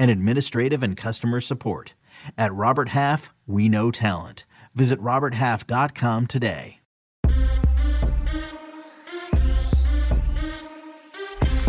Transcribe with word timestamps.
and 0.00 0.10
administrative 0.10 0.82
and 0.82 0.96
customer 0.96 1.40
support. 1.40 1.94
At 2.38 2.52
Robert 2.54 2.88
Half, 2.88 3.30
we 3.46 3.68
know 3.68 3.90
talent. 3.90 4.46
Visit 4.74 4.98
RobertHalf.com 5.00 6.26
today. 6.26 6.78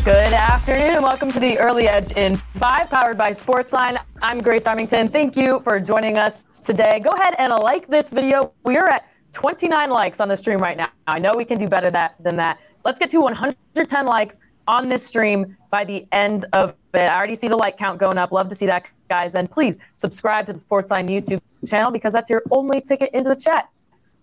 Good 0.03 0.33
afternoon 0.33 1.03
welcome 1.03 1.29
to 1.31 1.39
the 1.39 1.59
Early 1.59 1.87
Edge 1.87 2.13
in 2.13 2.37
5, 2.37 2.89
powered 2.89 3.17
by 3.19 3.31
Sportsline. 3.31 4.01
I'm 4.21 4.39
Grace 4.39 4.65
Remington. 4.65 5.09
Thank 5.09 5.37
you 5.37 5.59
for 5.59 5.79
joining 5.79 6.17
us 6.17 6.45
today. 6.63 6.99
Go 7.01 7.11
ahead 7.11 7.35
and 7.37 7.53
like 7.53 7.87
this 7.87 8.09
video. 8.09 8.53
We 8.63 8.77
are 8.77 8.89
at 8.89 9.07
29 9.33 9.91
likes 9.91 10.19
on 10.19 10.27
the 10.27 10.37
stream 10.37 10.59
right 10.59 10.75
now. 10.75 10.89
I 11.05 11.19
know 11.19 11.33
we 11.35 11.45
can 11.45 11.59
do 11.59 11.67
better 11.67 11.91
that, 11.91 12.15
than 12.19 12.37
that. 12.37 12.59
Let's 12.83 12.97
get 12.97 13.11
to 13.11 13.21
110 13.21 14.05
likes 14.07 14.39
on 14.71 14.87
this 14.87 15.05
stream 15.05 15.57
by 15.69 15.83
the 15.83 16.07
end 16.11 16.45
of 16.53 16.73
it. 16.93 16.97
I 16.97 17.15
already 17.15 17.35
see 17.35 17.49
the 17.49 17.57
like 17.57 17.77
count 17.77 17.99
going 17.99 18.17
up. 18.17 18.31
Love 18.31 18.47
to 18.47 18.55
see 18.55 18.65
that, 18.65 18.87
guys. 19.09 19.35
And 19.35 19.51
please 19.51 19.79
subscribe 19.97 20.45
to 20.47 20.53
the 20.53 20.59
Sportsline 20.59 21.09
YouTube 21.09 21.41
channel 21.67 21.91
because 21.91 22.13
that's 22.13 22.29
your 22.29 22.41
only 22.49 22.81
ticket 22.81 23.11
into 23.13 23.29
the 23.29 23.35
chat. 23.35 23.69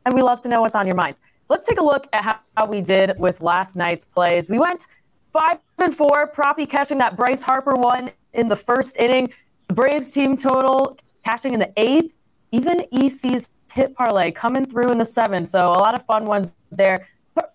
And 0.05 0.15
we 0.15 0.23
love 0.23 0.41
to 0.41 0.49
know 0.49 0.63
what's 0.63 0.75
on 0.75 0.87
your 0.87 0.97
mind. 0.97 1.21
Let's 1.49 1.67
take 1.67 1.79
a 1.79 1.85
look 1.85 2.09
at 2.13 2.25
how, 2.25 2.39
how 2.57 2.67
we 2.67 2.81
did 2.81 3.19
with 3.19 3.43
last 3.43 3.77
night's 3.77 4.05
plays. 4.05 4.51
We 4.51 4.59
went 4.59 4.87
five 5.33 5.59
and 5.79 5.95
four, 5.95 6.27
Proppy 6.27 6.69
catching 6.69 6.99
that 6.99 7.17
Bryce 7.17 7.43
Harper 7.43 7.75
one 7.75 8.11
in 8.33 8.49
the 8.49 8.57
first 8.57 8.97
inning. 8.97 9.33
The 9.69 9.75
Braves 9.75 10.11
team 10.11 10.37
total 10.37 10.97
cashing 11.25 11.53
in 11.53 11.61
the 11.61 11.73
eighth. 11.77 12.15
Even 12.53 12.87
EC's 12.91 13.49
hit 13.73 13.95
parlay 13.95 14.31
coming 14.31 14.65
through 14.65 14.91
in 14.91 14.97
the 14.97 15.05
seventh. 15.05 15.51
So 15.51 15.69
a 15.69 15.81
lot 15.81 15.95
of 15.95 16.05
fun 16.07 16.25
ones 16.25 16.51
there 16.71 17.07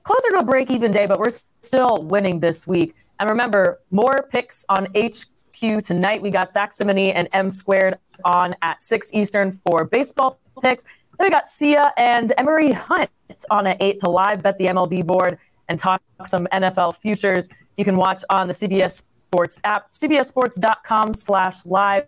closer 0.03 0.29
to 0.31 0.39
a 0.39 0.43
break 0.43 0.71
even 0.71 0.91
day, 0.91 1.05
but 1.05 1.19
we're 1.19 1.29
still 1.63 2.03
winning 2.03 2.39
this 2.39 2.67
week. 2.67 2.95
And 3.19 3.29
remember, 3.29 3.79
more 3.91 4.27
picks 4.29 4.65
on 4.69 4.87
HQ 4.95 5.83
tonight. 5.83 6.21
We 6.21 6.29
got 6.29 6.53
Cimini 6.53 7.13
and 7.13 7.27
M 7.33 7.49
squared 7.49 7.97
on 8.25 8.55
at 8.61 8.81
6 8.81 9.11
Eastern 9.13 9.51
for 9.51 9.85
baseball 9.85 10.39
picks. 10.61 10.83
Then 10.83 11.27
we 11.27 11.29
got 11.29 11.47
Sia 11.47 11.93
and 11.97 12.33
Emory 12.37 12.71
Hunt 12.71 13.09
on 13.49 13.67
at 13.67 13.81
8 13.81 13.99
to 14.01 14.09
live 14.09 14.43
bet 14.43 14.57
the 14.57 14.65
MLB 14.65 15.05
board 15.05 15.37
and 15.69 15.79
talk 15.79 16.01
some 16.25 16.47
NFL 16.51 16.95
futures. 16.95 17.49
You 17.77 17.85
can 17.85 17.97
watch 17.97 18.23
on 18.29 18.47
the 18.47 18.53
CBS 18.53 19.03
Sports 19.31 19.59
app, 19.63 19.89
cbssports.com 19.89 21.13
slash 21.13 21.65
live, 21.65 22.05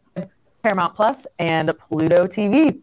Paramount 0.61 0.95
Plus, 0.95 1.25
and 1.39 1.71
Pluto 1.79 2.27
TV. 2.27 2.79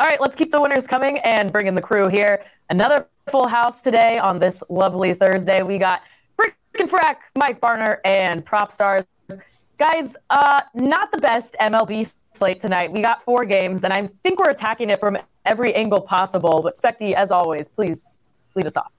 All 0.00 0.06
right, 0.06 0.18
let's 0.18 0.34
keep 0.34 0.50
the 0.50 0.58
winners 0.58 0.86
coming 0.86 1.18
and 1.18 1.52
bring 1.52 1.66
in 1.66 1.74
the 1.74 1.82
crew 1.82 2.08
here. 2.08 2.42
Another 2.70 3.06
full 3.30 3.46
house 3.46 3.82
today 3.82 4.16
on 4.16 4.38
this 4.38 4.62
lovely 4.70 5.12
Thursday. 5.12 5.62
We 5.62 5.76
got 5.76 6.00
Frick 6.36 6.54
and 6.78 6.88
Frack, 6.88 7.16
Mike 7.36 7.60
Barner, 7.60 7.98
and 8.06 8.42
PropStarz. 8.42 9.04
Guys, 9.78 10.16
uh, 10.30 10.62
not 10.72 11.12
the 11.12 11.18
best 11.18 11.54
MLB 11.60 12.10
slate 12.32 12.60
tonight. 12.60 12.90
We 12.90 13.02
got 13.02 13.22
four 13.22 13.44
games, 13.44 13.84
and 13.84 13.92
I 13.92 14.06
think 14.22 14.38
we're 14.38 14.48
attacking 14.48 14.88
it 14.88 15.00
from 15.00 15.18
every 15.44 15.74
angle 15.74 16.00
possible. 16.00 16.62
But 16.62 16.72
Specty, 16.76 17.12
as 17.12 17.30
always, 17.30 17.68
please 17.68 18.14
lead 18.54 18.64
us 18.64 18.78
off. 18.78 18.92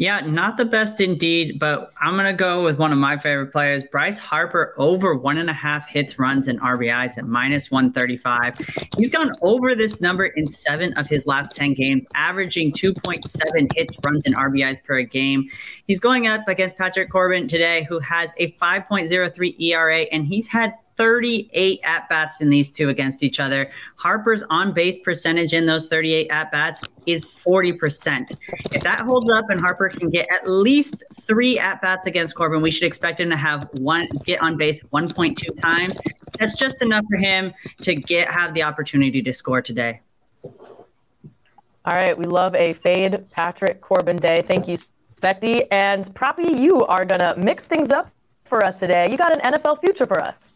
Yeah, 0.00 0.20
not 0.20 0.56
the 0.56 0.64
best 0.64 1.02
indeed, 1.02 1.58
but 1.58 1.92
I'm 2.00 2.14
going 2.14 2.24
to 2.24 2.32
go 2.32 2.64
with 2.64 2.78
one 2.78 2.90
of 2.90 2.96
my 2.96 3.18
favorite 3.18 3.52
players, 3.52 3.84
Bryce 3.84 4.18
Harper, 4.18 4.74
over 4.78 5.14
one 5.14 5.36
and 5.36 5.50
a 5.50 5.52
half 5.52 5.86
hits, 5.86 6.18
runs, 6.18 6.48
and 6.48 6.58
RBIs 6.58 7.18
at 7.18 7.26
minus 7.26 7.70
135. 7.70 8.56
He's 8.96 9.10
gone 9.10 9.30
over 9.42 9.74
this 9.74 10.00
number 10.00 10.24
in 10.24 10.46
seven 10.46 10.94
of 10.94 11.06
his 11.06 11.26
last 11.26 11.54
10 11.54 11.74
games, 11.74 12.08
averaging 12.14 12.72
2.7 12.72 13.70
hits, 13.76 13.94
runs, 14.02 14.24
and 14.24 14.34
RBIs 14.34 14.82
per 14.82 15.02
game. 15.02 15.46
He's 15.86 16.00
going 16.00 16.26
up 16.26 16.48
against 16.48 16.78
Patrick 16.78 17.10
Corbin 17.10 17.46
today, 17.46 17.84
who 17.86 17.98
has 17.98 18.32
a 18.38 18.52
5.03 18.52 19.60
ERA, 19.60 20.00
and 20.10 20.24
he's 20.24 20.46
had 20.46 20.72
38 21.00 21.80
at 21.82 22.06
bats 22.10 22.42
in 22.42 22.50
these 22.50 22.70
two 22.70 22.90
against 22.90 23.22
each 23.22 23.40
other. 23.40 23.70
Harper's 23.96 24.42
on 24.50 24.74
base 24.74 24.98
percentage 24.98 25.54
in 25.54 25.64
those 25.64 25.86
38 25.86 26.28
at 26.30 26.52
bats 26.52 26.82
is 27.06 27.24
40%. 27.24 28.36
If 28.74 28.82
that 28.82 29.00
holds 29.00 29.30
up 29.30 29.48
and 29.48 29.58
Harper 29.58 29.88
can 29.88 30.10
get 30.10 30.28
at 30.30 30.46
least 30.46 31.02
three 31.22 31.58
at 31.58 31.80
bats 31.80 32.04
against 32.04 32.34
Corbin, 32.34 32.60
we 32.60 32.70
should 32.70 32.82
expect 32.82 33.18
him 33.18 33.30
to 33.30 33.36
have 33.38 33.66
one 33.78 34.08
get 34.26 34.42
on 34.42 34.58
base 34.58 34.82
1.2 34.92 35.58
times. 35.58 35.98
That's 36.38 36.54
just 36.54 36.82
enough 36.82 37.06
for 37.10 37.16
him 37.16 37.54
to 37.80 37.94
get 37.94 38.28
have 38.28 38.52
the 38.52 38.62
opportunity 38.62 39.22
to 39.22 39.32
score 39.32 39.62
today. 39.62 40.02
All 40.44 41.94
right, 41.94 42.16
we 42.16 42.26
love 42.26 42.54
a 42.54 42.74
fade 42.74 43.24
Patrick 43.30 43.80
Corbin 43.80 44.18
day. 44.18 44.42
Thank 44.42 44.68
you, 44.68 44.76
Specty. 45.16 45.66
And 45.70 46.04
Proppy, 46.14 46.60
you 46.60 46.84
are 46.84 47.06
going 47.06 47.20
to 47.20 47.34
mix 47.38 47.66
things 47.66 47.90
up 47.90 48.10
for 48.44 48.62
us 48.62 48.80
today. 48.80 49.10
You 49.10 49.16
got 49.16 49.32
an 49.32 49.54
NFL 49.54 49.80
future 49.80 50.04
for 50.04 50.20
us. 50.20 50.52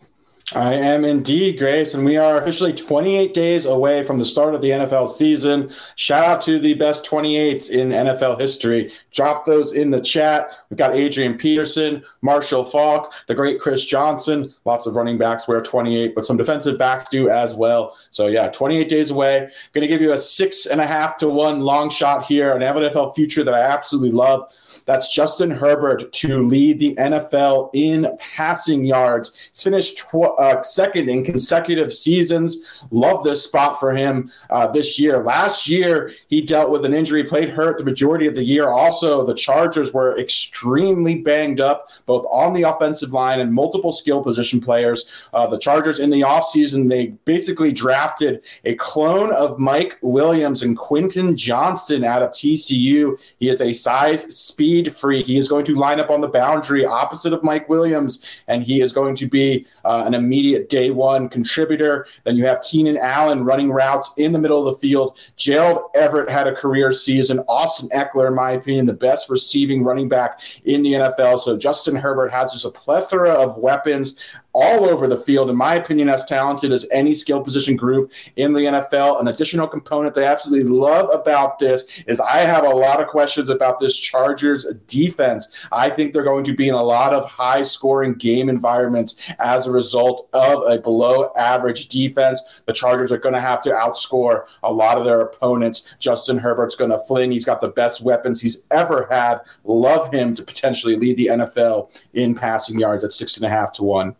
I 0.52 0.74
am 0.74 1.06
indeed, 1.06 1.58
Grace, 1.58 1.94
and 1.94 2.04
we 2.04 2.18
are 2.18 2.36
officially 2.36 2.74
28 2.74 3.32
days 3.32 3.64
away 3.64 4.02
from 4.02 4.18
the 4.18 4.26
start 4.26 4.54
of 4.54 4.60
the 4.60 4.70
NFL 4.70 5.08
season. 5.08 5.72
Shout 5.96 6.22
out 6.22 6.42
to 6.42 6.58
the 6.58 6.74
best 6.74 7.06
28s 7.06 7.70
in 7.70 7.88
NFL 7.88 8.38
history. 8.38 8.92
Drop 9.10 9.46
those 9.46 9.72
in 9.72 9.90
the 9.90 10.02
chat. 10.02 10.50
We've 10.68 10.76
got 10.76 10.94
Adrian 10.94 11.38
Peterson, 11.38 12.04
Marshall 12.20 12.66
Faulk, 12.66 13.14
the 13.26 13.34
great 13.34 13.58
Chris 13.58 13.86
Johnson. 13.86 14.52
Lots 14.66 14.86
of 14.86 14.96
running 14.96 15.16
backs 15.16 15.48
wear 15.48 15.62
28, 15.62 16.14
but 16.14 16.26
some 16.26 16.36
defensive 16.36 16.78
backs 16.78 17.08
do 17.08 17.30
as 17.30 17.54
well. 17.54 17.96
So, 18.10 18.26
yeah, 18.26 18.50
28 18.50 18.86
days 18.86 19.10
away. 19.10 19.48
Going 19.72 19.80
to 19.80 19.88
give 19.88 20.02
you 20.02 20.12
a 20.12 20.18
six 20.18 20.66
and 20.66 20.80
a 20.80 20.86
half 20.86 21.16
to 21.18 21.28
one 21.30 21.60
long 21.60 21.88
shot 21.88 22.26
here, 22.26 22.52
an 22.52 22.60
NFL 22.60 23.14
future 23.14 23.44
that 23.44 23.54
I 23.54 23.60
absolutely 23.60 24.12
love. 24.12 24.52
That's 24.84 25.14
Justin 25.14 25.50
Herbert 25.50 26.12
to 26.12 26.42
lead 26.42 26.80
the 26.80 26.94
NFL 26.96 27.70
in 27.72 28.14
passing 28.18 28.84
yards. 28.84 29.34
He's 29.50 29.62
finished 29.62 29.98
tw- 29.98 30.33
uh, 30.38 30.62
second 30.62 31.08
in 31.08 31.24
consecutive 31.24 31.92
seasons. 31.92 32.64
Love 32.90 33.24
this 33.24 33.44
spot 33.44 33.80
for 33.80 33.92
him 33.92 34.30
uh, 34.50 34.66
this 34.66 34.98
year. 34.98 35.18
Last 35.18 35.68
year, 35.68 36.12
he 36.28 36.40
dealt 36.40 36.70
with 36.70 36.84
an 36.84 36.94
injury, 36.94 37.24
played 37.24 37.48
hurt 37.48 37.78
the 37.78 37.84
majority 37.84 38.26
of 38.26 38.34
the 38.34 38.44
year. 38.44 38.68
Also, 38.68 39.24
the 39.24 39.34
Chargers 39.34 39.92
were 39.92 40.18
extremely 40.18 41.20
banged 41.20 41.60
up, 41.60 41.90
both 42.06 42.26
on 42.30 42.52
the 42.54 42.62
offensive 42.62 43.12
line 43.12 43.40
and 43.40 43.52
multiple 43.52 43.92
skill 43.92 44.22
position 44.22 44.60
players. 44.60 45.08
Uh, 45.32 45.46
the 45.46 45.58
Chargers 45.58 45.98
in 45.98 46.10
the 46.10 46.20
offseason, 46.20 46.88
they 46.88 47.08
basically 47.24 47.72
drafted 47.72 48.42
a 48.64 48.74
clone 48.76 49.32
of 49.32 49.58
Mike 49.58 49.98
Williams 50.02 50.62
and 50.62 50.76
Quentin 50.76 51.36
Johnston 51.36 52.04
out 52.04 52.22
of 52.22 52.30
TCU. 52.30 53.18
He 53.38 53.48
is 53.48 53.60
a 53.60 53.72
size, 53.72 54.34
speed, 54.36 54.94
freak. 54.94 55.26
He 55.26 55.38
is 55.38 55.48
going 55.48 55.64
to 55.66 55.76
line 55.76 56.00
up 56.00 56.10
on 56.10 56.20
the 56.20 56.28
boundary 56.28 56.84
opposite 56.84 57.32
of 57.32 57.42
Mike 57.42 57.68
Williams, 57.68 58.24
and 58.48 58.62
he 58.62 58.80
is 58.80 58.92
going 58.92 59.16
to 59.16 59.26
be 59.26 59.66
uh, 59.84 60.04
an 60.06 60.14
immediate 60.24 60.68
day 60.68 60.90
one 60.90 61.28
contributor. 61.28 62.06
Then 62.24 62.36
you 62.36 62.46
have 62.46 62.62
Keenan 62.62 62.96
Allen 62.96 63.44
running 63.44 63.70
routes 63.70 64.14
in 64.16 64.32
the 64.32 64.38
middle 64.38 64.66
of 64.66 64.74
the 64.74 64.80
field. 64.80 65.18
Gerald 65.36 65.90
Everett 65.94 66.30
had 66.30 66.46
a 66.46 66.54
career 66.54 66.92
season. 66.92 67.40
Austin 67.48 67.88
Ekeler, 67.90 68.28
in 68.28 68.34
my 68.34 68.52
opinion, 68.52 68.86
the 68.86 68.92
best 68.92 69.28
receiving 69.30 69.84
running 69.84 70.08
back 70.08 70.40
in 70.64 70.82
the 70.82 70.92
NFL. 70.92 71.40
So 71.40 71.56
Justin 71.56 71.96
Herbert 71.96 72.32
has 72.32 72.52
just 72.52 72.64
a 72.64 72.70
plethora 72.70 73.30
of 73.30 73.58
weapons 73.58 74.18
all 74.54 74.84
over 74.84 75.08
the 75.08 75.18
field, 75.18 75.50
in 75.50 75.56
my 75.56 75.74
opinion, 75.74 76.08
as 76.08 76.24
talented 76.24 76.72
as 76.72 76.88
any 76.92 77.12
skill 77.12 77.42
position 77.42 77.76
group 77.76 78.12
in 78.36 78.52
the 78.52 78.60
NFL. 78.60 79.20
An 79.20 79.28
additional 79.28 79.66
component 79.66 80.14
they 80.14 80.24
absolutely 80.24 80.70
love 80.70 81.10
about 81.12 81.58
this 81.58 81.86
is 82.06 82.20
I 82.20 82.38
have 82.38 82.64
a 82.64 82.68
lot 82.68 83.00
of 83.00 83.08
questions 83.08 83.50
about 83.50 83.80
this 83.80 83.96
Chargers 83.96 84.64
defense. 84.86 85.52
I 85.72 85.90
think 85.90 86.12
they're 86.12 86.22
going 86.22 86.44
to 86.44 86.54
be 86.54 86.68
in 86.68 86.74
a 86.74 86.82
lot 86.82 87.12
of 87.12 87.28
high 87.28 87.62
scoring 87.62 88.14
game 88.14 88.48
environments 88.48 89.20
as 89.40 89.66
a 89.66 89.72
result 89.72 90.13
result 90.14 90.28
of 90.32 90.72
a 90.72 90.80
below 90.80 91.32
average 91.36 91.88
defense. 91.88 92.62
The 92.66 92.72
Chargers 92.72 93.12
are 93.12 93.18
going 93.18 93.34
to 93.34 93.40
have 93.40 93.62
to 93.62 93.70
outscore 93.70 94.44
a 94.62 94.72
lot 94.72 94.98
of 94.98 95.04
their 95.04 95.20
opponents. 95.20 95.94
Justin 95.98 96.38
Herbert's 96.38 96.76
going 96.76 96.90
to 96.90 96.98
fling. 96.98 97.30
He's 97.30 97.44
got 97.44 97.60
the 97.60 97.68
best 97.68 98.02
weapons 98.02 98.40
he's 98.40 98.66
ever 98.70 99.08
had. 99.10 99.40
Love 99.64 100.12
him 100.12 100.34
to 100.34 100.42
potentially 100.42 100.96
lead 100.96 101.16
the 101.16 101.26
NFL 101.26 101.90
in 102.14 102.34
passing 102.34 102.78
yards 102.78 103.04
at 103.04 103.12
six 103.12 103.36
and 103.36 103.46
a 103.46 103.48
half 103.48 103.72
to 103.74 103.84
one. 103.84 104.16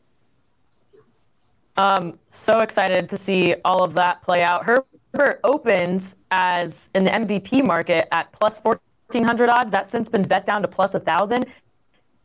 Um, 1.76 2.19
so 2.29 2.61
excited 2.61 3.08
to 3.08 3.19
see 3.19 3.56
all 3.64 3.82
of 3.82 3.94
that 3.94 4.23
play 4.23 4.43
out. 4.43 4.64
Herbert 4.64 5.40
opens 5.43 6.17
as 6.31 6.88
the 6.94 7.00
MVP 7.00 7.64
market 7.64 8.06
at 8.12 8.32
plus 8.32 8.61
1400 8.61 9.49
odds. 9.49 9.73
That's 9.73 9.90
since 9.90 10.08
been 10.08 10.23
bet 10.23 10.47
down 10.47 10.62
to 10.62 10.69
plus 10.69 10.94
1000. 10.94 11.47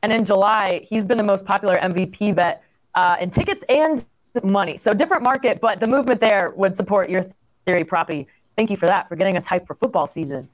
And 0.02 0.14
in 0.14 0.24
July, 0.24 0.86
he's 0.88 1.04
been 1.04 1.18
the 1.18 1.24
most 1.24 1.46
popular 1.46 1.78
MVP 1.78 2.36
bet 2.36 2.64
uh, 2.96 3.18
in 3.20 3.30
tickets 3.30 3.64
and 3.70 4.06
money. 4.44 4.78
So 4.78 4.94
different 4.94 5.24
market, 5.24 5.60
but 5.62 5.80
the 5.80 5.88
movement 5.88 6.22
there 6.22 6.52
would 6.56 6.76
support 6.76 7.10
your 7.10 7.24
theory 7.66 7.84
Proppy. 7.84 8.28
Thank 8.56 8.70
you 8.70 8.78
for 8.78 8.88
that, 8.88 9.08
for 9.08 9.16
getting 9.16 9.38
us 9.38 9.48
hyped 9.48 9.68
for 9.68 9.74
football 9.74 10.08
season. 10.08 10.50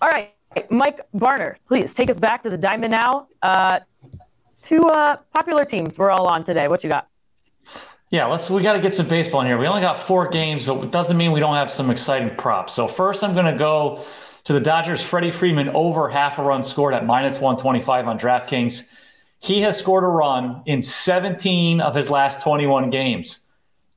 All 0.00 0.08
right, 0.08 0.34
Mike 0.70 1.00
Barner, 1.14 1.56
please 1.66 1.92
take 1.92 2.10
us 2.10 2.18
back 2.18 2.42
to 2.44 2.50
the 2.50 2.58
diamond 2.58 2.90
now. 2.92 3.28
Uh, 3.42 3.80
two 4.62 4.86
uh, 4.86 5.16
popular 5.34 5.64
teams 5.64 5.98
we're 5.98 6.10
all 6.10 6.26
on 6.26 6.42
today. 6.42 6.68
What 6.68 6.82
you 6.82 6.90
got? 6.90 7.06
Yeah, 8.10 8.26
let's. 8.26 8.50
We 8.50 8.62
got 8.62 8.72
to 8.72 8.80
get 8.80 8.92
some 8.92 9.06
baseball 9.06 9.42
in 9.42 9.46
here. 9.46 9.56
We 9.56 9.68
only 9.68 9.82
got 9.82 9.98
four 9.98 10.28
games, 10.28 10.66
but 10.66 10.82
it 10.82 10.90
doesn't 10.90 11.16
mean 11.16 11.30
we 11.30 11.38
don't 11.38 11.54
have 11.54 11.70
some 11.70 11.90
exciting 11.90 12.34
props. 12.36 12.74
So 12.74 12.88
first, 12.88 13.22
I'm 13.22 13.34
going 13.34 13.46
to 13.46 13.56
go 13.56 14.04
to 14.44 14.52
the 14.52 14.60
Dodgers. 14.60 15.00
Freddie 15.00 15.30
Freeman 15.30 15.68
over 15.68 16.08
half 16.08 16.38
a 16.38 16.42
run 16.42 16.64
scored 16.64 16.92
at 16.92 17.06
minus 17.06 17.38
125 17.38 18.08
on 18.08 18.18
DraftKings. 18.18 18.92
He 19.40 19.62
has 19.62 19.76
scored 19.78 20.04
a 20.04 20.08
run 20.08 20.62
in 20.66 20.82
17 20.82 21.80
of 21.80 21.94
his 21.94 22.10
last 22.10 22.42
21 22.42 22.90
games. 22.90 23.46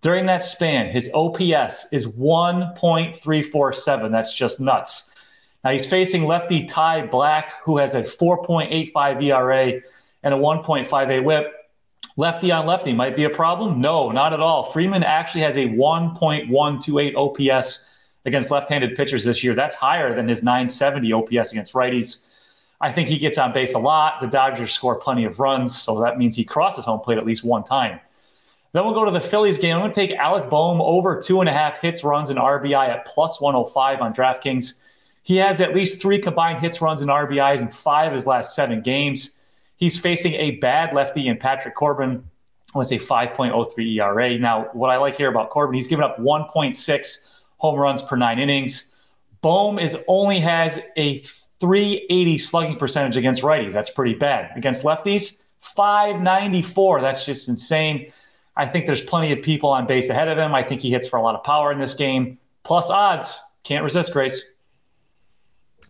During 0.02 0.26
that 0.26 0.44
span, 0.44 0.90
his 0.90 1.12
OPS 1.14 1.88
is 1.92 2.08
1.347. 2.08 4.12
That's 4.12 4.34
just 4.34 4.62
nuts. 4.62 5.14
Now 5.64 5.72
he's 5.72 5.86
facing 5.86 6.26
lefty 6.26 6.66
Ty 6.66 7.08
Blach, 7.08 7.46
who 7.64 7.78
has 7.78 7.94
a 7.94 8.04
4.85 8.04 9.24
ERA 9.24 9.82
and 10.24 10.34
a 10.34 10.38
1.58 10.38 11.24
WHIP. 11.24 11.54
Lefty 12.16 12.52
on 12.52 12.66
lefty 12.66 12.94
might 12.94 13.16
be 13.16 13.24
a 13.24 13.30
problem. 13.30 13.82
No, 13.82 14.12
not 14.12 14.34
at 14.34 14.40
all. 14.40 14.64
Freeman 14.64 15.04
actually 15.04 15.42
has 15.42 15.58
a 15.58 15.70
1.128 15.70 17.16
OPS 17.16 17.90
against 18.26 18.52
left-handed 18.52 18.96
pitchers 18.96 19.24
this 19.24 19.44
year. 19.44 19.56
That's 19.56 19.76
higher 19.76 20.16
than 20.16 20.28
his 20.28 20.44
970 20.44 21.12
OPS 21.12 21.52
against 21.52 21.74
righties. 21.74 22.26
I 22.84 22.92
think 22.92 23.08
he 23.08 23.18
gets 23.18 23.38
on 23.38 23.54
base 23.54 23.76
a 23.76 23.80
lot. 23.80 24.20
The 24.20 24.28
Dodgers 24.28 24.74
score 24.74 24.98
plenty 24.98 25.24
of 25.24 25.40
runs, 25.40 25.82
so 25.82 26.02
that 26.02 26.18
means 26.18 26.36
he 26.36 26.44
crosses 26.44 26.84
home 26.84 27.00
plate 27.00 27.18
at 27.18 27.26
least 27.26 27.42
one 27.42 27.64
time. 27.64 28.02
Then 28.74 28.84
we'll 28.84 28.94
go 28.94 29.06
to 29.06 29.12
the 29.12 29.22
Phillies 29.22 29.58
game. 29.58 29.78
I'm 29.78 29.82
going 29.84 29.94
to 29.94 29.96
take 29.96 30.12
Alec 30.18 30.50
Bohm 30.50 30.82
over 30.82 31.22
two 31.22 31.40
and 31.40 31.48
a 31.48 31.54
half 31.54 31.80
hits, 31.80 32.04
runs, 32.04 32.30
and 32.30 32.38
RBI 32.38 32.90
at 32.90 33.06
plus 33.06 33.40
105 33.40 34.02
on 34.02 34.14
DraftKings. 34.14 34.74
He 35.22 35.38
has 35.38 35.62
at 35.62 35.74
least 35.74 36.02
three 36.02 36.20
combined 36.20 36.60
hits, 36.60 36.82
runs, 36.82 37.00
and 37.00 37.10
RBIs 37.10 37.62
in 37.62 37.70
five 37.70 38.08
of 38.08 38.16
his 38.16 38.28
last 38.28 38.54
seven 38.54 38.82
games. 38.82 39.40
He's 39.78 39.98
facing 39.98 40.34
a 40.34 40.52
bad 40.58 40.94
lefty 40.94 41.30
in 41.30 41.38
Patrick 41.38 41.76
Corbin 41.76 42.30
with 42.76 42.92
oh 42.92 42.96
a 42.96 43.00
5.03 43.00 43.96
ERA. 43.96 44.38
Now, 44.38 44.68
what 44.74 44.90
I 44.90 44.98
like 44.98 45.16
here 45.16 45.30
about 45.30 45.52
Corbin, 45.52 45.76
he's 45.76 45.88
given 45.88 46.04
up 46.04 46.18
1.6 46.18 47.28
home 47.60 47.80
runs 47.80 48.02
per 48.02 48.18
nine 48.18 48.40
innings. 48.40 48.94
Bohm 49.42 49.80
is 49.80 49.96
only 50.10 50.42
has 50.42 50.80
a 50.98 51.24
380 51.64 52.38
slugging 52.40 52.76
percentage 52.76 53.16
against 53.16 53.42
righties. 53.42 53.72
That's 53.72 53.90
pretty 53.90 54.16
bad. 54.16 54.52
Against 54.58 54.84
lefties, 54.84 55.44
594. 55.62 57.00
That's 57.00 57.26
just 57.26 57.48
insane. 57.48 58.12
I 58.58 58.66
think 58.66 58.86
there's 58.86 59.02
plenty 59.02 59.32
of 59.32 59.42
people 59.42 59.70
on 59.70 59.88
base 59.88 60.10
ahead 60.10 60.28
of 60.28 60.38
him. 60.38 60.54
I 60.54 60.62
think 60.62 60.82
he 60.82 60.92
hits 60.92 61.08
for 61.08 61.16
a 61.16 61.22
lot 61.22 61.36
of 61.36 61.44
power 61.46 61.72
in 61.72 61.80
this 61.80 61.94
game. 61.94 62.38
Plus 62.64 62.90
odds. 62.90 63.40
Can't 63.64 63.82
resist, 63.82 64.12
Grace. 64.12 64.44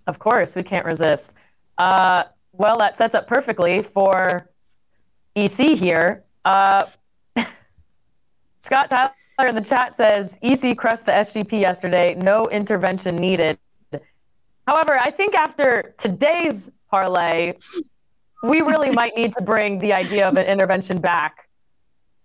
Of 0.06 0.20
course, 0.20 0.54
we 0.54 0.62
can't 0.62 0.86
resist. 0.86 1.34
Uh, 1.80 2.25
well, 2.52 2.78
that 2.78 2.96
sets 2.96 3.16
up 3.16 3.25
perfectly 3.25 3.81
for 3.81 4.48
EC 5.36 5.75
here. 5.75 6.24
Uh, 6.46 6.86
Scott 8.62 8.92
Tyler 8.92 9.50
in 9.50 9.56
the 9.56 9.62
chat 9.62 9.96
says 9.96 10.38
EC 10.44 10.78
crushed 10.78 11.08
the 11.08 11.14
SGP 11.14 11.60
yesterday. 11.60 12.14
No 12.14 12.46
intervention 12.50 13.16
needed. 13.16 13.58
However, 14.68 14.94
I 14.94 15.12
think 15.12 15.36
after 15.36 15.94
today's 15.98 16.71
parlay, 16.89 17.54
we 18.44 18.62
really 18.62 18.92
might 18.92 19.15
need 19.15 19.33
to 19.33 19.42
bring 19.42 19.80
the 19.80 19.94
idea 19.94 20.27
of 20.27 20.36
an 20.36 20.45
intervention 20.45 21.00
back. 21.00 21.50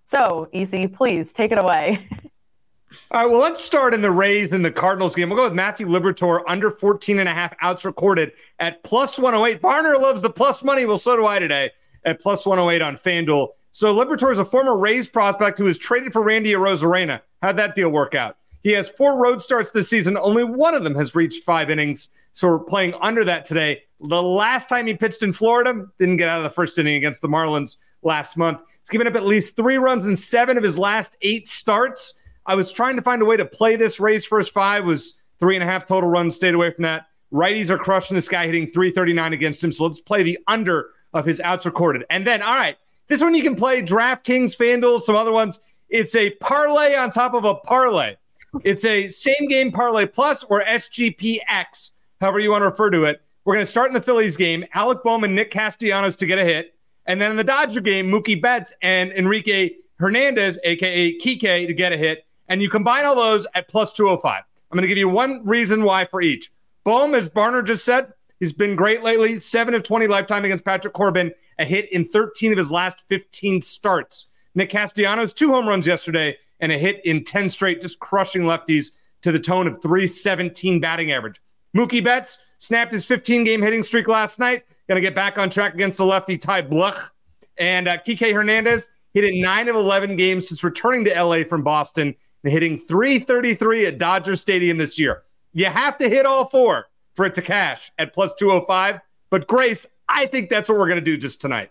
So, 0.04 0.48
EC, 0.52 0.92
please 0.92 1.32
take 1.32 1.52
it 1.52 1.58
away. 1.58 2.08
All 3.10 3.20
right, 3.20 3.30
well, 3.30 3.40
let's 3.40 3.62
start 3.62 3.92
in 3.92 4.00
the 4.00 4.10
Rays 4.10 4.50
and 4.52 4.64
the 4.64 4.70
Cardinals 4.70 5.14
game. 5.14 5.28
We'll 5.28 5.36
go 5.36 5.44
with 5.44 5.52
Matthew 5.52 5.86
Liberatore 5.86 6.42
under 6.48 6.70
14 6.70 7.18
and 7.18 7.28
a 7.28 7.34
half 7.34 7.54
outs 7.60 7.84
recorded 7.84 8.32
at 8.58 8.82
plus 8.82 9.18
108. 9.18 9.60
Barner 9.60 10.00
loves 10.00 10.22
the 10.22 10.30
plus 10.30 10.62
money. 10.62 10.86
Well, 10.86 10.96
so 10.96 11.14
do 11.16 11.26
I 11.26 11.38
today 11.38 11.70
at 12.04 12.20
plus 12.20 12.46
108 12.46 12.80
on 12.80 12.96
FanDuel. 12.96 13.48
So 13.72 13.94
Liberatore 13.94 14.32
is 14.32 14.38
a 14.38 14.44
former 14.44 14.76
Rays 14.76 15.08
prospect 15.08 15.58
who 15.58 15.64
was 15.64 15.76
traded 15.76 16.12
for 16.12 16.22
Randy 16.22 16.52
Arozarena. 16.52 17.20
How'd 17.42 17.58
that 17.58 17.74
deal 17.74 17.90
work 17.90 18.14
out? 18.14 18.38
He 18.68 18.74
has 18.74 18.86
four 18.86 19.16
road 19.16 19.40
starts 19.40 19.70
this 19.70 19.88
season. 19.88 20.18
Only 20.18 20.44
one 20.44 20.74
of 20.74 20.84
them 20.84 20.94
has 20.96 21.14
reached 21.14 21.42
five 21.42 21.70
innings. 21.70 22.10
So 22.34 22.48
we're 22.48 22.58
playing 22.58 22.92
under 23.00 23.24
that 23.24 23.46
today. 23.46 23.84
The 23.98 24.22
last 24.22 24.68
time 24.68 24.86
he 24.86 24.92
pitched 24.92 25.22
in 25.22 25.32
Florida, 25.32 25.86
didn't 25.98 26.18
get 26.18 26.28
out 26.28 26.36
of 26.36 26.44
the 26.44 26.50
first 26.50 26.78
inning 26.78 26.96
against 26.96 27.22
the 27.22 27.28
Marlins 27.28 27.78
last 28.02 28.36
month. 28.36 28.58
He's 28.82 28.90
given 28.90 29.06
up 29.06 29.14
at 29.14 29.24
least 29.24 29.56
three 29.56 29.78
runs 29.78 30.06
in 30.06 30.14
seven 30.16 30.58
of 30.58 30.62
his 30.62 30.76
last 30.76 31.16
eight 31.22 31.48
starts. 31.48 32.12
I 32.44 32.56
was 32.56 32.70
trying 32.70 32.96
to 32.96 33.02
find 33.02 33.22
a 33.22 33.24
way 33.24 33.38
to 33.38 33.46
play 33.46 33.76
this 33.76 33.98
Rays 33.98 34.26
first 34.26 34.52
five, 34.52 34.84
was 34.84 35.14
three 35.40 35.56
and 35.56 35.62
a 35.62 35.66
half 35.66 35.86
total 35.86 36.10
runs, 36.10 36.36
stayed 36.36 36.52
away 36.52 36.70
from 36.70 36.82
that. 36.82 37.06
Righties 37.32 37.70
are 37.70 37.78
crushing 37.78 38.16
this 38.16 38.28
guy, 38.28 38.44
hitting 38.44 38.66
339 38.66 39.32
against 39.32 39.64
him. 39.64 39.72
So 39.72 39.86
let's 39.86 39.98
play 39.98 40.22
the 40.24 40.38
under 40.46 40.90
of 41.14 41.24
his 41.24 41.40
outs 41.40 41.64
recorded. 41.64 42.04
And 42.10 42.26
then, 42.26 42.42
all 42.42 42.54
right, 42.54 42.76
this 43.06 43.22
one 43.22 43.34
you 43.34 43.42
can 43.42 43.56
play 43.56 43.80
DraftKings, 43.80 44.58
FanDuel, 44.58 45.00
some 45.00 45.16
other 45.16 45.32
ones. 45.32 45.58
It's 45.88 46.14
a 46.14 46.32
parlay 46.32 46.96
on 46.96 47.10
top 47.10 47.32
of 47.32 47.46
a 47.46 47.54
parlay. 47.54 48.16
It's 48.64 48.84
a 48.84 49.08
same 49.08 49.48
game 49.48 49.70
parlay 49.70 50.06
plus 50.06 50.42
or 50.44 50.62
SGPX, 50.62 51.90
however 52.20 52.40
you 52.40 52.50
want 52.50 52.62
to 52.62 52.66
refer 52.66 52.90
to 52.90 53.04
it. 53.04 53.22
We're 53.44 53.54
going 53.54 53.64
to 53.64 53.70
start 53.70 53.88
in 53.88 53.94
the 53.94 54.02
Phillies 54.02 54.36
game. 54.36 54.64
Alec 54.74 55.02
Bohm, 55.02 55.24
and 55.24 55.34
Nick 55.34 55.50
Castellanos 55.50 56.16
to 56.16 56.26
get 56.26 56.38
a 56.38 56.44
hit. 56.44 56.74
And 57.06 57.20
then 57.20 57.30
in 57.30 57.36
the 57.36 57.44
Dodger 57.44 57.80
game, 57.80 58.10
Mookie 58.10 58.40
Betts 58.40 58.74
and 58.82 59.10
Enrique 59.12 59.70
Hernandez, 59.98 60.58
aka 60.64 61.18
Kike, 61.18 61.66
to 61.66 61.72
get 61.72 61.92
a 61.92 61.96
hit. 61.96 62.26
And 62.48 62.60
you 62.60 62.68
combine 62.68 63.04
all 63.04 63.16
those 63.16 63.46
at 63.54 63.68
plus 63.68 63.92
205. 63.92 64.42
I'm 64.70 64.76
going 64.76 64.82
to 64.82 64.88
give 64.88 64.98
you 64.98 65.08
one 65.08 65.46
reason 65.46 65.82
why 65.82 66.04
for 66.04 66.20
each. 66.20 66.52
Bohm, 66.84 67.14
as 67.14 67.28
Barner 67.28 67.64
just 67.64 67.84
said, 67.84 68.12
he's 68.38 68.52
been 68.52 68.76
great 68.76 69.02
lately. 69.02 69.38
Seven 69.38 69.74
of 69.74 69.82
20 69.82 70.06
lifetime 70.06 70.44
against 70.44 70.64
Patrick 70.64 70.92
Corbin, 70.92 71.32
a 71.58 71.64
hit 71.64 71.90
in 71.92 72.04
13 72.04 72.52
of 72.52 72.58
his 72.58 72.70
last 72.70 73.02
15 73.08 73.62
starts. 73.62 74.26
Nick 74.54 74.70
Castellanos, 74.70 75.32
two 75.32 75.50
home 75.50 75.68
runs 75.68 75.86
yesterday 75.86 76.36
and 76.60 76.72
a 76.72 76.78
hit 76.78 77.04
in 77.04 77.24
10 77.24 77.50
straight, 77.50 77.80
just 77.80 77.98
crushing 77.98 78.42
lefties 78.42 78.92
to 79.22 79.32
the 79.32 79.38
tone 79.38 79.66
of 79.66 79.82
317 79.82 80.80
batting 80.80 81.12
average. 81.12 81.40
Mookie 81.76 82.02
Betts 82.02 82.38
snapped 82.58 82.92
his 82.92 83.04
15 83.04 83.44
game 83.44 83.62
hitting 83.62 83.82
streak 83.82 84.08
last 84.08 84.38
night. 84.38 84.64
Going 84.88 84.96
to 84.96 85.06
get 85.06 85.14
back 85.14 85.36
on 85.38 85.50
track 85.50 85.74
against 85.74 85.98
the 85.98 86.06
lefty 86.06 86.38
Ty 86.38 86.62
Blach. 86.62 87.10
And 87.58 87.88
uh, 87.88 87.98
Kike 87.98 88.32
Hernandez 88.32 88.90
hit 89.12 89.24
in 89.24 89.40
nine 89.40 89.68
of 89.68 89.76
11 89.76 90.16
games 90.16 90.48
since 90.48 90.64
returning 90.64 91.04
to 91.04 91.22
LA 91.22 91.44
from 91.44 91.62
Boston 91.62 92.14
and 92.44 92.52
hitting 92.52 92.78
333 92.78 93.86
at 93.86 93.98
Dodger 93.98 94.36
Stadium 94.36 94.78
this 94.78 94.98
year. 94.98 95.24
You 95.52 95.66
have 95.66 95.98
to 95.98 96.08
hit 96.08 96.24
all 96.24 96.46
four 96.46 96.86
for 97.14 97.26
it 97.26 97.34
to 97.34 97.42
cash 97.42 97.90
at 97.98 98.14
plus 98.14 98.34
205. 98.34 99.00
But 99.30 99.46
Grace, 99.46 99.86
I 100.08 100.26
think 100.26 100.48
that's 100.48 100.68
what 100.68 100.78
we're 100.78 100.88
going 100.88 101.00
to 101.00 101.04
do 101.04 101.16
just 101.16 101.40
tonight. 101.40 101.70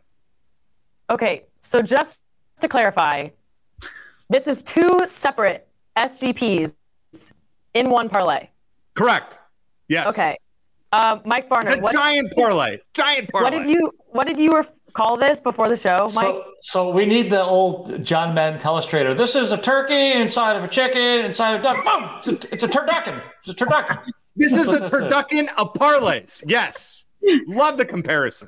Okay. 1.09 1.45
So 1.61 1.81
just 1.81 2.21
to 2.61 2.67
clarify, 2.67 3.29
this 4.29 4.47
is 4.47 4.63
two 4.63 5.01
separate 5.05 5.67
SGPs 5.95 6.73
in 7.73 7.89
one 7.89 8.09
parlay. 8.09 8.49
Correct. 8.95 9.39
Yes. 9.87 10.07
Okay. 10.07 10.37
Um, 10.93 11.21
Mike 11.25 11.49
Barner, 11.49 11.67
it's 11.67 11.77
a 11.77 11.81
what, 11.81 11.93
giant 11.93 12.33
parlay. 12.33 12.79
Giant 12.93 13.29
parlay. 13.29 13.57
What 13.57 13.63
did 13.63 13.67
you 13.67 13.91
What 14.07 14.27
did 14.27 14.39
you 14.39 14.55
ref- 14.55 14.71
call 14.93 15.17
this 15.17 15.41
before 15.41 15.67
the 15.67 15.75
show, 15.75 16.09
Mike? 16.15 16.23
So, 16.23 16.45
so 16.61 16.89
we 16.89 17.05
need 17.05 17.29
the 17.29 17.43
old 17.43 18.03
John 18.05 18.33
Madden 18.33 18.59
telestrator. 18.59 19.15
This 19.15 19.35
is 19.35 19.51
a 19.51 19.57
turkey 19.57 20.13
inside 20.13 20.55
of 20.55 20.63
a 20.63 20.67
chicken 20.67 21.25
inside 21.25 21.55
of 21.55 21.59
a 21.59 21.63
duck. 21.63 21.85
Boom! 21.85 22.09
It's 22.19 22.27
a, 22.27 22.53
it's 22.53 22.63
a 22.63 22.67
turducken. 22.67 23.21
It's 23.39 23.49
a 23.49 23.53
turducken. 23.53 23.99
This 24.35 24.53
is 24.53 24.65
the 24.65 24.79
turducken 24.79 25.49
of 25.57 25.73
parlays. 25.73 26.41
Yes. 26.47 27.05
Love 27.47 27.77
the 27.77 27.85
comparison. 27.85 28.47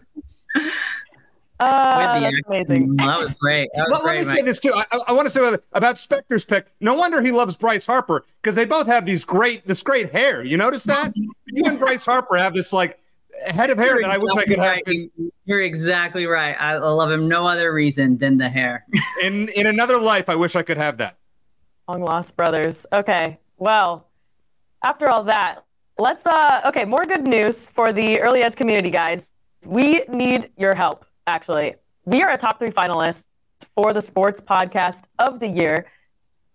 Uh, 2.09 2.19
that's 2.19 2.37
amazing. 2.47 2.95
that 2.97 3.19
was 3.19 3.33
great. 3.33 3.69
That 3.75 3.85
was 3.89 3.93
let, 3.93 4.01
great, 4.01 4.17
let 4.17 4.21
me 4.21 4.27
Mike. 4.27 4.37
say 4.37 4.41
this 4.43 4.59
too. 4.59 4.73
I, 4.73 4.99
I 5.07 5.11
want 5.11 5.25
to 5.25 5.29
say 5.29 5.57
about 5.73 5.95
Spector's 5.95 6.45
pick. 6.45 6.67
No 6.79 6.93
wonder 6.93 7.21
he 7.21 7.31
loves 7.31 7.55
Bryce 7.55 7.85
Harper 7.85 8.25
because 8.41 8.55
they 8.55 8.65
both 8.65 8.87
have 8.87 9.05
these 9.05 9.23
great, 9.23 9.67
this 9.67 9.81
great 9.81 10.11
hair. 10.11 10.43
You 10.43 10.57
notice 10.57 10.83
that? 10.85 11.11
you 11.47 11.63
and 11.65 11.79
Bryce 11.79 12.05
Harper 12.05 12.37
have 12.37 12.53
this 12.53 12.73
like 12.73 12.99
head 13.45 13.69
of 13.69 13.77
hair 13.77 14.01
that 14.01 14.09
I 14.09 14.17
wish 14.17 14.35
I 14.35 14.45
could 14.45 14.59
have. 14.59 14.77
In, 14.87 15.31
You're 15.45 15.61
exactly 15.61 16.25
right. 16.25 16.55
I 16.59 16.77
love 16.77 17.11
him 17.11 17.27
no 17.27 17.47
other 17.47 17.73
reason 17.73 18.17
than 18.17 18.37
the 18.37 18.49
hair. 18.49 18.85
in 19.23 19.49
in 19.49 19.67
another 19.67 19.99
life, 19.99 20.29
I 20.29 20.35
wish 20.35 20.55
I 20.55 20.61
could 20.61 20.77
have 20.77 20.97
that. 20.97 21.17
Long 21.87 22.01
lost 22.01 22.35
brothers. 22.35 22.85
Okay. 22.93 23.39
Well, 23.57 24.07
after 24.83 25.09
all 25.09 25.23
that, 25.25 25.63
let's 25.97 26.25
uh 26.25 26.61
okay, 26.67 26.85
more 26.85 27.05
good 27.05 27.27
news 27.27 27.69
for 27.69 27.91
the 27.91 28.19
early 28.19 28.43
edge 28.43 28.55
community, 28.55 28.89
guys. 28.89 29.27
We 29.65 30.03
need 30.07 30.51
your 30.57 30.73
help, 30.73 31.05
actually. 31.27 31.75
We 32.09 32.23
are 32.23 32.31
a 32.31 32.39
top 32.39 32.57
three 32.57 32.71
finalist 32.71 33.25
for 33.75 33.93
the 33.93 34.01
sports 34.01 34.41
podcast 34.41 35.03
of 35.19 35.39
the 35.39 35.47
year. 35.47 35.85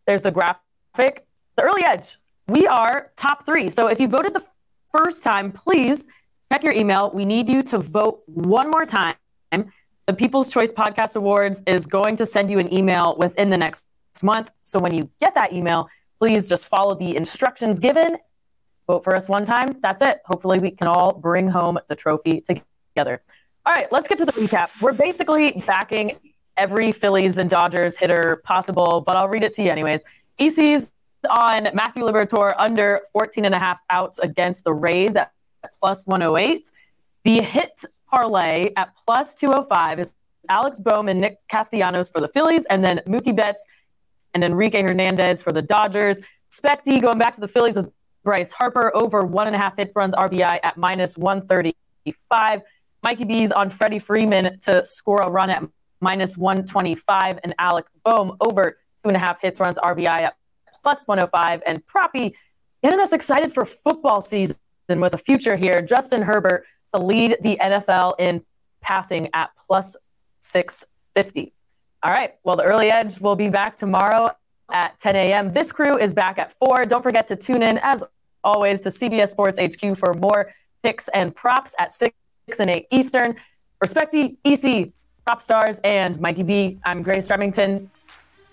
There's 0.04 0.22
the 0.22 0.32
graphic, 0.32 0.58
the 0.96 1.62
early 1.62 1.84
edge. 1.84 2.16
We 2.48 2.66
are 2.66 3.12
top 3.16 3.46
three. 3.46 3.70
So 3.70 3.86
if 3.86 4.00
you 4.00 4.08
voted 4.08 4.34
the 4.34 4.44
first 4.90 5.22
time, 5.22 5.52
please 5.52 6.08
check 6.50 6.64
your 6.64 6.72
email. 6.72 7.12
We 7.14 7.24
need 7.24 7.48
you 7.48 7.62
to 7.62 7.78
vote 7.78 8.24
one 8.26 8.68
more 8.68 8.84
time. 8.84 9.14
The 9.52 10.12
People's 10.12 10.50
Choice 10.52 10.72
Podcast 10.72 11.14
Awards 11.14 11.62
is 11.68 11.86
going 11.86 12.16
to 12.16 12.26
send 12.26 12.50
you 12.50 12.58
an 12.58 12.74
email 12.74 13.14
within 13.16 13.50
the 13.50 13.56
next 13.56 13.84
month. 14.24 14.50
So 14.64 14.80
when 14.80 14.92
you 14.92 15.08
get 15.20 15.36
that 15.36 15.52
email, 15.52 15.88
please 16.18 16.48
just 16.48 16.66
follow 16.66 16.96
the 16.96 17.14
instructions 17.14 17.78
given. 17.78 18.16
Vote 18.88 19.04
for 19.04 19.14
us 19.14 19.28
one 19.28 19.44
time. 19.44 19.78
That's 19.80 20.02
it. 20.02 20.18
Hopefully, 20.24 20.58
we 20.58 20.72
can 20.72 20.88
all 20.88 21.12
bring 21.12 21.46
home 21.46 21.78
the 21.88 21.94
trophy 21.94 22.40
together. 22.40 23.22
All 23.66 23.72
right, 23.72 23.90
let's 23.90 24.08
get 24.08 24.18
to 24.18 24.26
the 24.26 24.32
recap. 24.32 24.68
We're 24.82 24.92
basically 24.92 25.62
backing 25.66 26.18
every 26.56 26.92
Phillies 26.92 27.38
and 27.38 27.48
Dodgers 27.48 27.96
hitter 27.96 28.42
possible, 28.44 29.02
but 29.06 29.16
I'll 29.16 29.28
read 29.28 29.42
it 29.42 29.54
to 29.54 29.62
you 29.62 29.70
anyways. 29.70 30.04
EC's 30.38 30.88
on 31.30 31.68
Matthew 31.72 32.04
Liberatore 32.04 32.54
under 32.58 33.00
14 33.14 33.46
and 33.46 33.54
a 33.54 33.58
half 33.58 33.78
outs 33.88 34.18
against 34.18 34.64
the 34.64 34.74
Rays 34.74 35.16
at 35.16 35.32
plus 35.80 36.06
108. 36.06 36.70
The 37.24 37.40
hit 37.40 37.86
parlay 38.06 38.70
at 38.76 38.94
plus 39.06 39.34
205 39.34 40.00
is 40.00 40.10
Alex 40.50 40.78
Bohm 40.78 41.08
and 41.08 41.22
Nick 41.22 41.38
Castellanos 41.48 42.10
for 42.10 42.20
the 42.20 42.28
Phillies, 42.28 42.66
and 42.66 42.84
then 42.84 43.00
Mookie 43.06 43.34
Betts 43.34 43.64
and 44.34 44.44
Enrique 44.44 44.82
Hernandez 44.82 45.40
for 45.40 45.52
the 45.52 45.62
Dodgers. 45.62 46.20
Specty 46.52 47.00
going 47.00 47.18
back 47.18 47.32
to 47.32 47.40
the 47.40 47.48
Phillies 47.48 47.76
with 47.76 47.90
Bryce 48.24 48.52
Harper 48.52 48.94
over 48.94 49.22
one 49.22 49.46
and 49.46 49.56
a 49.56 49.58
half 49.58 49.78
hits 49.78 49.96
runs 49.96 50.12
RBI 50.14 50.60
at 50.62 50.76
minus 50.76 51.16
135. 51.16 52.60
Mikey 53.04 53.26
B's 53.26 53.52
on 53.52 53.68
Freddie 53.68 53.98
Freeman 53.98 54.58
to 54.60 54.82
score 54.82 55.20
a 55.20 55.28
run 55.28 55.50
at 55.50 55.62
minus 56.00 56.38
125, 56.38 57.38
and 57.44 57.54
Alec 57.58 57.84
Bohm 58.02 58.34
over 58.40 58.78
two 59.02 59.08
and 59.08 59.16
a 59.16 59.20
half 59.20 59.42
hits 59.42 59.60
runs 59.60 59.76
RBI 59.76 60.06
at 60.06 60.36
plus 60.82 61.04
105. 61.04 61.62
And 61.66 61.84
Proppy 61.84 62.32
getting 62.82 62.98
us 63.00 63.12
excited 63.12 63.52
for 63.52 63.66
football 63.66 64.22
season 64.22 64.56
with 64.88 65.12
a 65.12 65.18
future 65.18 65.54
here. 65.54 65.82
Justin 65.82 66.22
Herbert 66.22 66.64
to 66.94 67.00
lead 67.00 67.36
the 67.42 67.58
NFL 67.60 68.14
in 68.18 68.42
passing 68.80 69.28
at 69.34 69.50
plus 69.66 69.96
650. 70.40 71.52
All 72.02 72.10
right. 72.10 72.36
Well, 72.42 72.56
the 72.56 72.64
early 72.64 72.90
edge 72.90 73.20
will 73.20 73.36
be 73.36 73.50
back 73.50 73.76
tomorrow 73.76 74.30
at 74.72 74.98
10 74.98 75.14
a.m. 75.14 75.52
This 75.52 75.72
crew 75.72 75.98
is 75.98 76.14
back 76.14 76.38
at 76.38 76.54
4. 76.58 76.86
Don't 76.86 77.02
forget 77.02 77.26
to 77.28 77.36
tune 77.36 77.62
in, 77.62 77.78
as 77.82 78.02
always, 78.42 78.80
to 78.80 78.88
CBS 78.88 79.28
Sports 79.28 79.58
HQ 79.58 79.98
for 79.98 80.14
more 80.14 80.54
picks 80.82 81.08
and 81.08 81.36
props 81.36 81.74
at 81.78 81.92
6 81.92 82.14
and 82.58 82.70
8 82.70 82.86
Eastern. 82.90 83.36
Respecty, 83.82 84.36
EC, 84.44 84.92
PropStarz, 85.26 85.80
and 85.84 86.20
Mikey 86.20 86.42
B. 86.42 86.78
I'm 86.84 87.02
Grace 87.02 87.30
Remington. 87.30 87.90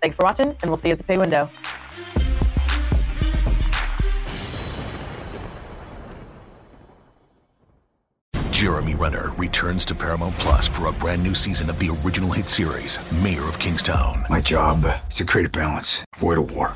Thanks 0.02 0.16
for 0.16 0.24
watching, 0.24 0.50
and 0.50 0.70
we'll 0.70 0.78
see 0.78 0.90
you 0.90 0.94
at 0.94 0.98
the 0.98 1.04
pay 1.04 1.18
window. 1.18 1.50
Jeremy 8.52 8.94
Renner 8.94 9.32
returns 9.38 9.84
to 9.86 9.96
Paramount 9.96 10.36
Plus 10.36 10.68
for 10.68 10.88
a 10.88 10.92
brand 10.92 11.24
new 11.24 11.34
season 11.34 11.68
of 11.70 11.80
the 11.80 11.90
original 12.04 12.32
hit 12.32 12.48
series, 12.48 13.00
Mayor 13.24 13.48
of 13.48 13.58
Kingstown. 13.58 14.24
My 14.30 14.40
job 14.40 14.86
is 15.10 15.18
to 15.18 15.26
create 15.26 15.48
a 15.48 15.50
balance, 15.50 16.04
avoid 16.16 16.38
a 16.38 16.42
war. 16.42 16.76